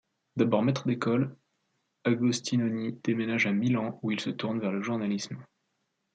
D'abord 0.35 0.63
maître 0.63 0.87
d'école, 0.87 1.37
Agostinoni 2.05 2.93
déménage 3.03 3.45
à 3.45 3.51
Milan 3.51 3.99
où 4.01 4.09
il 4.09 4.19
se 4.19 4.31
tourne 4.31 4.59
vers 4.59 4.71
le 4.71 4.81
journalisme. 4.81 5.37